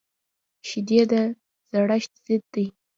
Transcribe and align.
شیدې 0.67 0.99
د 1.11 1.13
زړښت 1.71 2.11
ضد 2.25 2.43
دي 2.53 2.65